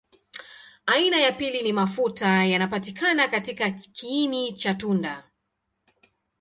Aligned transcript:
Aina 0.85 1.17
ya 1.21 1.31
pili 1.31 1.61
ni 1.61 1.73
mafuta 1.73 2.45
yanapatikana 2.45 3.27
katika 3.27 3.71
kiini 3.71 4.53
cha 4.53 4.73
tunda. 4.73 5.29